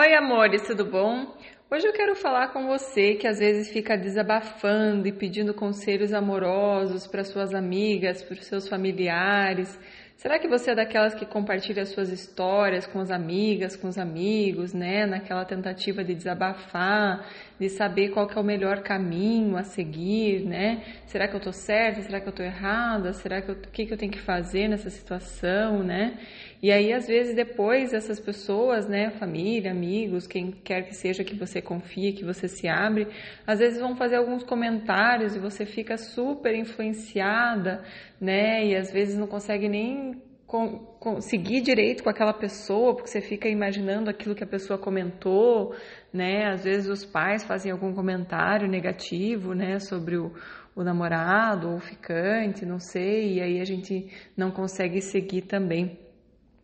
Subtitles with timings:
[0.00, 1.36] Oi, amores, tudo bom?
[1.68, 7.04] Hoje eu quero falar com você que às vezes fica desabafando e pedindo conselhos amorosos
[7.08, 9.76] para suas amigas, para seus familiares.
[10.18, 14.74] Será que você é daquelas que compartilha suas histórias com as amigas, com os amigos,
[14.74, 15.06] né?
[15.06, 17.24] Naquela tentativa de desabafar,
[17.56, 20.82] de saber qual é o melhor caminho a seguir, né?
[21.06, 22.02] Será que eu tô certa?
[22.02, 23.12] Será que eu tô errada?
[23.12, 26.18] Será que o que, que eu tenho que fazer nessa situação, né?
[26.60, 31.36] E aí, às vezes, depois, essas pessoas, né, família, amigos, quem quer que seja que
[31.36, 33.06] você confie, que você se abre,
[33.46, 37.84] às vezes vão fazer alguns comentários e você fica super influenciada,
[38.20, 40.07] né, e às vezes não consegue nem
[40.48, 45.74] conseguir direito com aquela pessoa, porque você fica imaginando aquilo que a pessoa comentou,
[46.10, 46.46] né?
[46.46, 50.32] Às vezes os pais fazem algum comentário negativo, né, sobre o,
[50.74, 55.98] o namorado ou o ficante, não sei, e aí a gente não consegue seguir também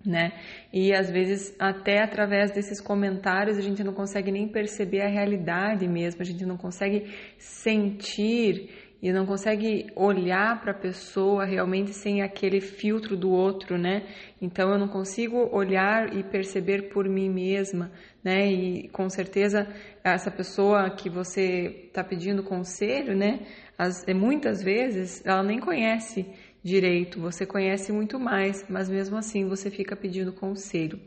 [0.05, 0.33] né?
[0.73, 5.89] E às vezes, até através desses comentários, a gente não consegue nem perceber a realidade
[5.89, 8.70] mesmo, a gente não consegue sentir
[9.05, 14.06] e não consegue olhar para a pessoa realmente sem aquele filtro do outro, né?
[14.41, 17.92] Então eu não consigo olhar e perceber por mim mesma,
[18.24, 18.50] né?
[18.50, 19.69] E com certeza
[20.02, 23.41] essa pessoa que você está pedindo conselho, né?
[23.77, 26.24] As, muitas vezes ela nem conhece
[26.62, 30.98] direito, você conhece muito mais, mas mesmo assim você fica pedindo conselho,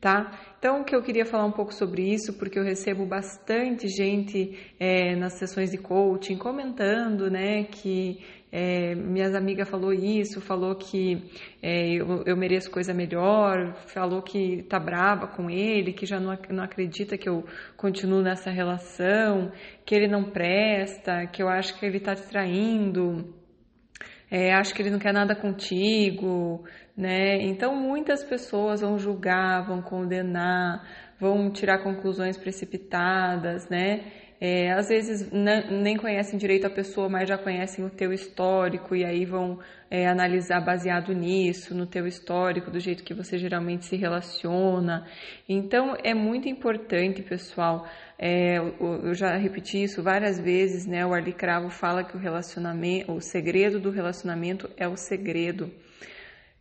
[0.00, 0.38] tá?
[0.58, 5.14] Então, que eu queria falar um pouco sobre isso, porque eu recebo bastante gente é,
[5.16, 8.18] nas sessões de coaching comentando, né, que
[8.52, 11.30] é, minhas amigas falou isso, falou que
[11.62, 16.36] é, eu, eu, mereço coisa melhor, falou que tá brava com ele, que já não,
[16.50, 17.44] não acredita que eu
[17.76, 19.52] continuo nessa relação,
[19.84, 23.39] que ele não presta, que eu acho que ele tá te traindo,
[24.30, 26.64] é, acho que ele não quer nada contigo,
[26.96, 27.42] né?
[27.42, 30.86] Então muitas pessoas vão julgar, vão condenar,
[31.20, 34.04] vão tirar conclusões precipitadas, né?
[34.42, 39.04] É, às vezes nem conhecem direito a pessoa, mas já conhecem o teu histórico e
[39.04, 39.58] aí vão
[39.90, 45.06] é, analisar baseado nisso, no teu histórico, do jeito que você geralmente se relaciona.
[45.46, 47.86] Então é muito importante, pessoal.
[48.18, 51.04] É, eu já repeti isso várias vezes, né?
[51.04, 55.70] O Arli Cravo fala que o relacionamento, o segredo do relacionamento é o segredo.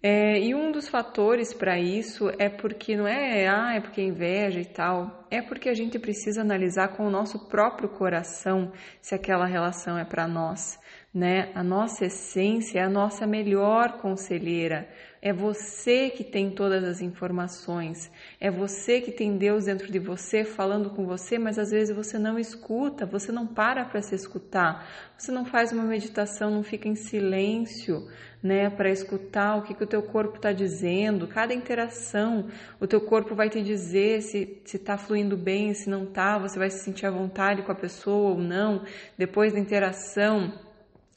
[0.02, 4.06] É, e um dos fatores para isso é porque não é, ah, é porque é
[4.06, 8.72] inveja e tal, é porque a gente precisa analisar com o nosso próprio coração
[9.02, 10.80] se aquela relação é para nós,
[11.14, 11.52] né?
[11.56, 14.88] A nossa essência é a nossa melhor conselheira.
[15.22, 18.10] É você que tem todas as informações,
[18.40, 22.18] é você que tem Deus dentro de você falando com você, mas às vezes você
[22.18, 24.88] não escuta, você não para para se escutar,
[25.18, 28.08] você não faz uma meditação, não fica em silêncio,
[28.42, 32.48] né, para escutar o que, que o teu corpo está dizendo, cada interação,
[32.80, 36.70] o teu corpo vai te dizer se está fluindo bem, se não está, você vai
[36.70, 38.86] se sentir à vontade com a pessoa ou não,
[39.18, 40.69] depois da interação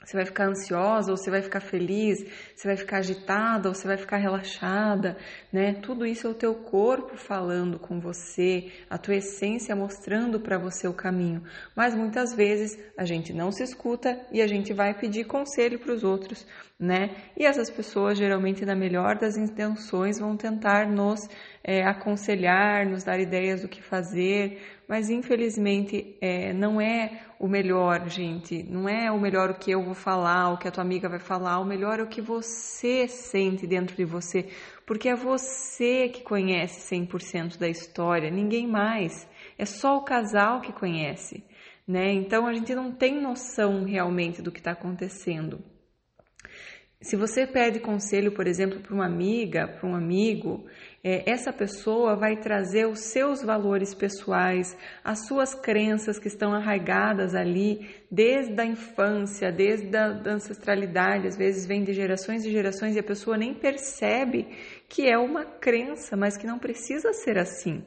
[0.04, 2.18] você vai ficar ansiosa ou você vai ficar feliz,
[2.54, 5.16] você vai ficar agitada ou você vai ficar relaxada,
[5.52, 5.74] né?
[5.74, 10.88] Tudo isso é o teu corpo falando com você, a tua essência mostrando para você
[10.88, 11.42] o caminho.
[11.76, 15.92] Mas muitas vezes a gente não se escuta e a gente vai pedir conselho para
[15.92, 16.46] os outros,
[16.78, 17.10] né?
[17.36, 21.20] E essas pessoas, geralmente, na melhor das intenções, vão tentar nos
[21.62, 24.60] é, aconselhar, nos dar ideias do que fazer,
[24.92, 28.62] mas infelizmente é, não é o melhor, gente.
[28.62, 31.18] Não é o melhor o que eu vou falar, o que a tua amiga vai
[31.18, 34.50] falar, o melhor é o que você sente dentro de você,
[34.84, 39.26] porque é você que conhece 100% da história, ninguém mais.
[39.56, 41.42] É só o casal que conhece,
[41.88, 42.12] né?
[42.12, 45.71] Então a gente não tem noção realmente do que está acontecendo.
[47.02, 50.64] Se você pede conselho, por exemplo, para uma amiga, para um amigo,
[51.02, 57.34] é, essa pessoa vai trazer os seus valores pessoais, as suas crenças que estão arraigadas
[57.34, 62.94] ali desde a infância, desde a da ancestralidade, às vezes vem de gerações e gerações
[62.94, 64.46] e a pessoa nem percebe
[64.88, 67.82] que é uma crença, mas que não precisa ser assim.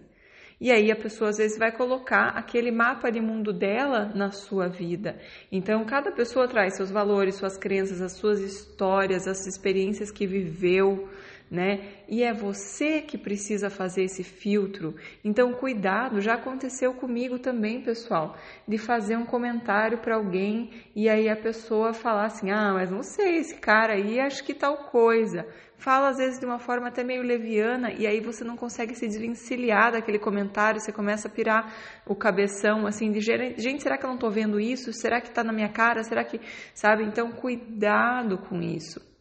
[0.65, 4.67] E aí a pessoa às vezes vai colocar aquele mapa de mundo dela na sua
[4.67, 5.15] vida.
[5.51, 11.07] Então cada pessoa traz seus valores, suas crenças, as suas histórias, as experiências que viveu,
[11.49, 11.79] né?
[12.07, 14.95] E é você que precisa fazer esse filtro.
[15.23, 18.35] Então, cuidado, já aconteceu comigo também, pessoal,
[18.67, 23.03] de fazer um comentário para alguém e aí a pessoa falar assim: "Ah, mas não
[23.03, 25.45] sei, esse cara aí acho que tal coisa".
[25.77, 29.05] Fala às vezes de uma forma até meio leviana e aí você não consegue se
[29.07, 31.73] desvencilhar daquele comentário, você começa a pirar
[32.07, 34.93] o cabeção assim de gente, será que eu não tô vendo isso?
[34.93, 36.01] Será que tá na minha cara?
[36.03, 36.39] Será que,
[36.73, 37.03] sabe?
[37.03, 39.14] Então, cuidado com isso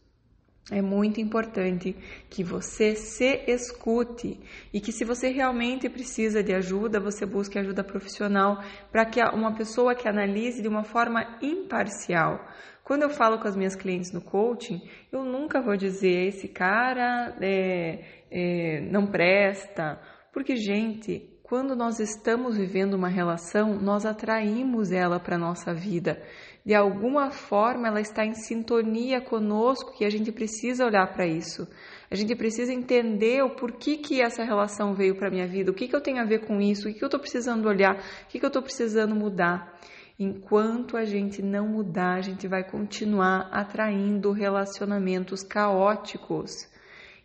[0.71, 1.95] é muito importante
[2.27, 4.39] que você se escute
[4.73, 9.53] e que se você realmente precisa de ajuda, você busque ajuda profissional para que uma
[9.53, 12.43] pessoa que analise de uma forma imparcial.
[12.83, 14.81] Quando eu falo com as minhas clientes no coaching,
[15.11, 20.01] eu nunca vou dizer esse cara é, é, não presta,
[20.33, 26.19] porque gente, quando nós estamos vivendo uma relação, nós atraímos ela para a nossa vida.
[26.65, 31.67] De alguma forma, ela está em sintonia conosco e a gente precisa olhar para isso.
[32.09, 35.73] A gente precisa entender o porquê que essa relação veio para a minha vida, o
[35.75, 37.95] que, que eu tenho a ver com isso, o que, que eu estou precisando olhar,
[37.95, 39.79] o que, que eu estou precisando mudar.
[40.17, 46.73] Enquanto a gente não mudar, a gente vai continuar atraindo relacionamentos caóticos.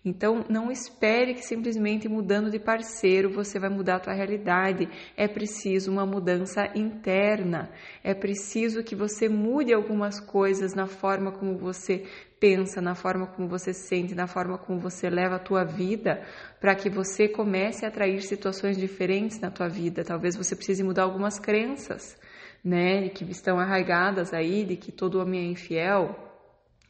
[0.03, 4.89] Então, não espere que simplesmente mudando de parceiro você vai mudar a tua realidade.
[5.15, 7.71] É preciso uma mudança interna.
[8.03, 12.07] É preciso que você mude algumas coisas na forma como você
[12.41, 16.23] pensa, na forma como você sente, na forma como você leva a tua vida,
[16.59, 20.03] para que você comece a atrair situações diferentes na tua vida.
[20.03, 22.17] Talvez você precise mudar algumas crenças,
[22.65, 26.30] né, que estão arraigadas aí de que todo homem é infiel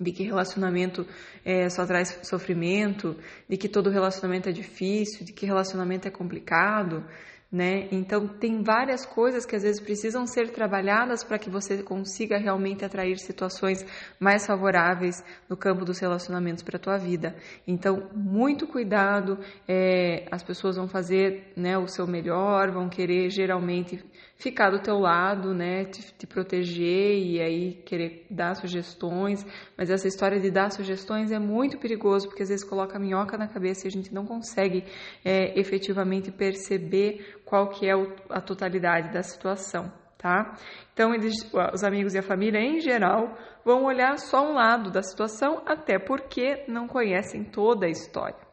[0.00, 1.06] de que relacionamento
[1.44, 3.16] é, só traz sofrimento,
[3.48, 7.04] de que todo relacionamento é difícil, de que relacionamento é complicado,
[7.52, 7.88] né?
[7.90, 12.84] Então tem várias coisas que às vezes precisam ser trabalhadas para que você consiga realmente
[12.84, 13.84] atrair situações
[14.20, 17.34] mais favoráveis no campo dos relacionamentos para a tua vida.
[17.66, 19.36] Então muito cuidado,
[19.66, 24.00] é, as pessoas vão fazer né, o seu melhor, vão querer geralmente
[24.40, 29.44] ficar do teu lado, né, te, te, proteger e aí querer dar sugestões,
[29.76, 33.36] mas essa história de dar sugestões é muito perigoso porque às vezes coloca a minhoca
[33.36, 34.84] na cabeça e a gente não consegue
[35.24, 37.92] é, efetivamente perceber qual que é
[38.30, 40.56] a totalidade da situação, tá?
[40.94, 41.34] Então eles,
[41.74, 45.98] os amigos e a família em geral vão olhar só um lado da situação, até
[45.98, 48.49] porque não conhecem toda a história.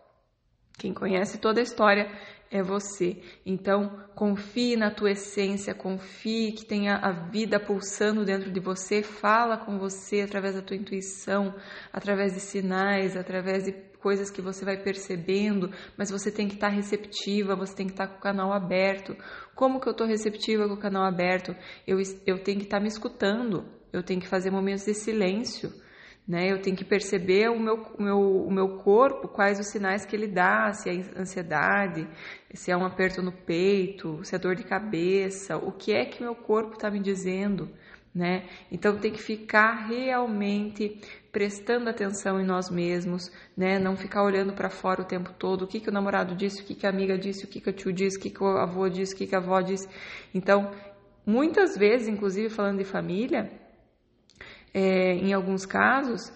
[0.77, 2.07] Quem conhece toda a história
[2.51, 3.17] é você.
[3.43, 9.57] Então, confie na tua essência, confie que tenha a vida pulsando dentro de você, fala
[9.57, 11.55] com você através da tua intuição,
[11.91, 16.69] através de sinais, através de coisas que você vai percebendo, mas você tem que estar
[16.69, 19.17] receptiva, você tem que estar com o canal aberto.
[19.55, 21.55] Como que eu estou receptiva com o canal aberto?
[21.85, 25.73] Eu, eu tenho que estar me escutando, eu tenho que fazer momentos de silêncio
[26.27, 26.51] né?
[26.51, 30.15] Eu tenho que perceber o meu, o meu, o meu corpo, quais os sinais que
[30.15, 32.07] ele dá, se é ansiedade,
[32.53, 36.21] se é um aperto no peito, se é dor de cabeça, o que é que
[36.21, 37.69] meu corpo está me dizendo,
[38.13, 38.45] né?
[38.69, 40.99] Então tem que ficar realmente
[41.31, 43.79] prestando atenção em nós mesmos, né?
[43.79, 46.65] Não ficar olhando para fora o tempo todo, o que, que o namorado disse, o
[46.65, 48.47] que, que a amiga disse, o que, que a tio disse, o que, que o
[48.47, 49.87] avô disse, o que, que a avó disse.
[50.33, 50.71] Então,
[51.25, 53.49] muitas vezes, inclusive falando de família,
[54.73, 56.31] é, em alguns casos,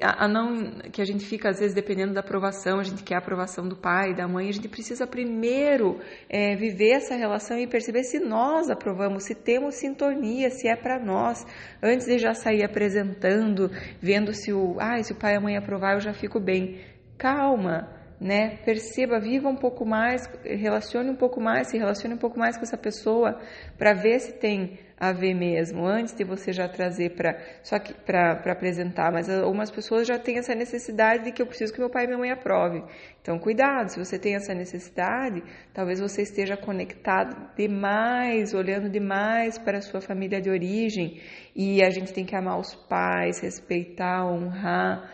[0.00, 3.18] a não que a gente fica às vezes dependendo da aprovação, a gente quer a
[3.18, 5.98] aprovação do pai, da mãe, a gente precisa primeiro
[6.28, 11.04] é, viver essa relação e perceber se nós aprovamos, se temos sintonia, se é para
[11.04, 11.44] nós,
[11.82, 13.68] antes de já sair apresentando,
[14.00, 16.80] vendo se o, ah, se o pai e a mãe aprovar, eu já fico bem.
[17.18, 17.88] Calma,
[18.20, 18.58] né?
[18.64, 22.62] Perceba, viva um pouco mais, relacione um pouco mais, se relacione um pouco mais com
[22.62, 23.40] essa pessoa
[23.76, 27.94] para ver se tem a ver mesmo, antes de você já trazer para só que
[27.94, 31.88] para apresentar, mas algumas pessoas já têm essa necessidade de que eu preciso que meu
[31.88, 32.82] pai e minha mãe aprove.
[33.22, 35.42] Então, cuidado, se você tem essa necessidade,
[35.72, 41.20] talvez você esteja conectado demais, olhando demais para a sua família de origem,
[41.54, 45.12] e a gente tem que amar os pais, respeitar, honrar,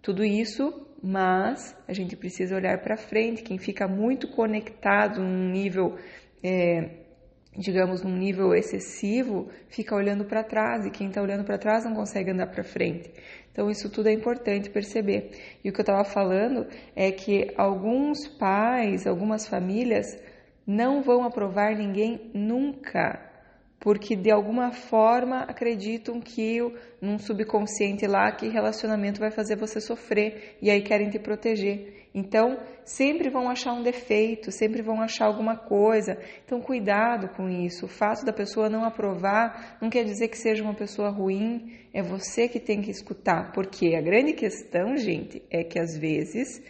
[0.00, 3.42] tudo isso mas a gente precisa olhar para frente.
[3.42, 5.96] Quem fica muito conectado num nível,
[6.42, 7.05] é,
[7.58, 11.94] digamos, num nível excessivo, fica olhando para trás e quem está olhando para trás não
[11.94, 13.10] consegue andar para frente.
[13.52, 15.30] Então, isso tudo é importante perceber.
[15.64, 20.06] E o que eu estava falando é que alguns pais, algumas famílias
[20.66, 23.26] não vão aprovar ninguém nunca
[23.86, 26.58] porque de alguma forma acreditam que
[27.00, 32.05] num subconsciente lá que relacionamento vai fazer você sofrer e aí querem te proteger.
[32.16, 36.16] Então, sempre vão achar um defeito, sempre vão achar alguma coisa.
[36.46, 37.84] Então, cuidado com isso.
[37.84, 42.02] O fato da pessoa não aprovar não quer dizer que seja uma pessoa ruim, é
[42.02, 46.62] você que tem que escutar, porque a grande questão, gente, é que às vezes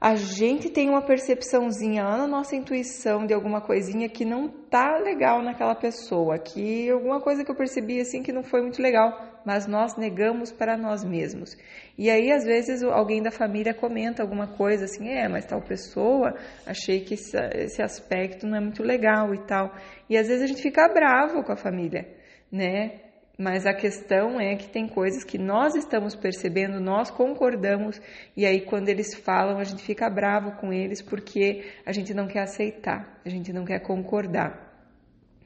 [0.00, 4.96] a gente tem uma percepçãozinha lá na nossa intuição de alguma coisinha que não tá
[4.96, 9.31] legal naquela pessoa, que alguma coisa que eu percebi assim que não foi muito legal,
[9.44, 11.56] mas nós negamos para nós mesmos.
[11.96, 16.34] E aí às vezes alguém da família comenta alguma coisa assim, é, mas tal pessoa,
[16.66, 19.74] achei que esse, aspecto não é muito legal e tal.
[20.08, 22.06] E às vezes a gente fica bravo com a família,
[22.50, 23.00] né?
[23.38, 28.00] Mas a questão é que tem coisas que nós estamos percebendo, nós concordamos,
[28.36, 32.28] e aí quando eles falam, a gente fica bravo com eles porque a gente não
[32.28, 34.71] quer aceitar, a gente não quer concordar.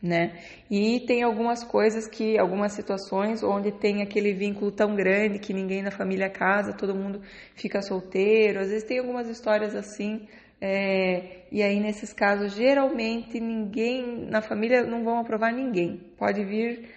[0.03, 0.38] Né?
[0.71, 5.83] E tem algumas coisas que, algumas situações onde tem aquele vínculo tão grande que ninguém
[5.83, 7.23] na família casa, todo mundo
[7.55, 8.61] fica solteiro.
[8.61, 10.29] Às vezes tem algumas histórias assim,
[10.61, 16.12] é, e aí nesses casos geralmente ninguém na família não vão aprovar ninguém.
[16.17, 16.88] Pode vir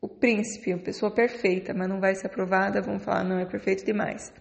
[0.00, 3.86] o príncipe, a pessoa perfeita, mas não vai ser aprovada, vão falar, não, é perfeito
[3.86, 4.32] demais,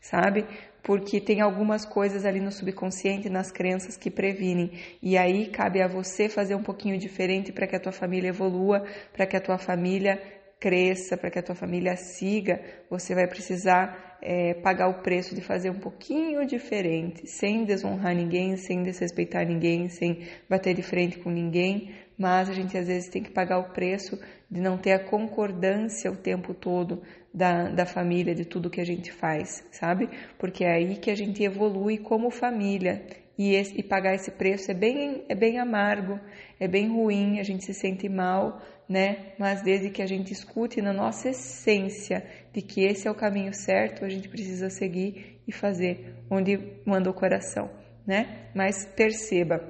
[0.00, 0.44] sabe?
[0.86, 4.70] Porque tem algumas coisas ali no subconsciente, nas crenças que previnem.
[5.02, 8.84] E aí cabe a você fazer um pouquinho diferente para que a tua família evolua,
[9.12, 10.22] para que a tua família
[10.60, 15.40] cresça, para que a tua família siga, você vai precisar é, pagar o preço de
[15.40, 21.30] fazer um pouquinho diferente, sem desonrar ninguém, sem desrespeitar ninguém, sem bater de frente com
[21.30, 25.04] ninguém, mas a gente às vezes tem que pagar o preço de não ter a
[25.04, 27.02] concordância o tempo todo
[27.36, 30.08] da, da família, de tudo que a gente faz, sabe?
[30.38, 33.04] Porque é aí que a gente evolui como família.
[33.36, 36.18] E, esse, e pagar esse preço é bem, é bem amargo,
[36.58, 39.34] é bem ruim, a gente se sente mal, né?
[39.38, 42.24] Mas desde que a gente escute na nossa essência
[42.54, 47.10] de que esse é o caminho certo, a gente precisa seguir e fazer onde manda
[47.10, 47.70] o coração,
[48.06, 48.48] né?
[48.54, 49.60] Mas perceba,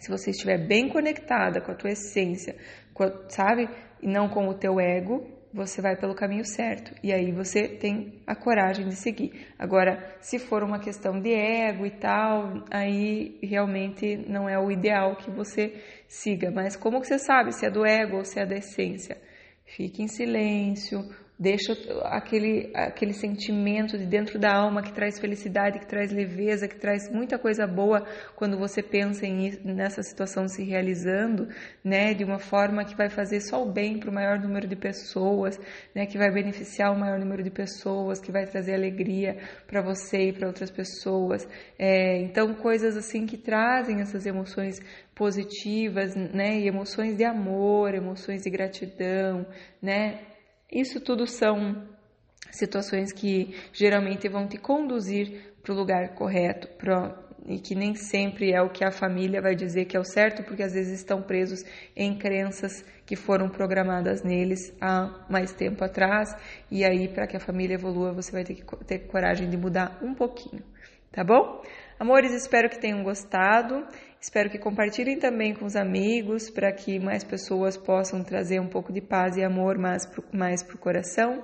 [0.00, 2.56] se você estiver bem conectada com a tua essência,
[2.98, 3.68] a, sabe?
[4.00, 6.92] E não com o teu ego, você vai pelo caminho certo.
[7.00, 9.46] E aí você tem a coragem de seguir.
[9.56, 15.14] Agora, se for uma questão de ego e tal, aí realmente não é o ideal
[15.14, 16.50] que você siga.
[16.50, 19.16] Mas como que você sabe se é do ego ou se é da essência?
[19.64, 21.72] Fique em silêncio, deixa
[22.04, 27.10] aquele, aquele sentimento de dentro da alma que traz felicidade, que traz leveza, que traz
[27.10, 31.48] muita coisa boa quando você pensa em, nessa situação se realizando,
[31.82, 34.76] né, de uma forma que vai fazer só o bem para o maior número de
[34.76, 35.58] pessoas,
[35.94, 39.36] né, que vai beneficiar o maior número de pessoas, que vai trazer alegria
[39.66, 41.48] para você e para outras pessoas.
[41.76, 44.80] É, então, coisas assim que trazem essas emoções
[45.14, 49.46] positivas, né, e emoções de amor, emoções de gratidão,
[49.82, 50.20] né,
[50.74, 51.86] isso tudo são
[52.50, 56.68] situações que geralmente vão te conduzir para o lugar correto,
[57.46, 60.42] e que nem sempre é o que a família vai dizer que é o certo,
[60.42, 61.62] porque às vezes estão presos
[61.94, 66.34] em crenças que foram programadas neles há mais tempo atrás,
[66.70, 69.98] e aí para que a família evolua você vai ter que ter coragem de mudar
[70.02, 70.62] um pouquinho,
[71.12, 71.62] tá bom?
[71.98, 73.86] Amores, espero que tenham gostado.
[74.24, 78.90] Espero que compartilhem também com os amigos para que mais pessoas possam trazer um pouco
[78.90, 81.42] de paz e amor mais pro, mais pro coração.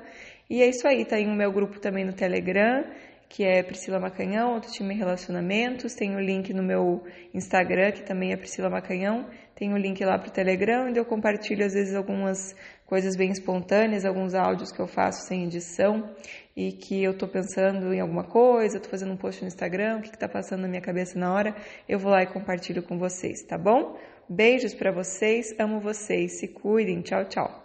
[0.49, 2.83] E é isso aí, tá aí o meu grupo também no Telegram,
[3.29, 5.93] que é Priscila Macanhão, Autoestima e Relacionamentos.
[5.95, 9.29] Tem o link no meu Instagram, que também é Priscila Macanhão.
[9.55, 12.57] Tem o link lá pro Telegram, onde eu compartilho às vezes algumas
[12.91, 16.11] coisas bem espontâneas, alguns áudios que eu faço sem edição
[16.57, 20.03] e que eu tô pensando em alguma coisa, tô fazendo um post no Instagram, o
[20.03, 21.55] que, que tá passando na minha cabeça na hora,
[21.89, 23.97] eu vou lá e compartilho com vocês, tá bom?
[24.29, 27.60] Beijos para vocês, amo vocês, se cuidem, tchau, tchau.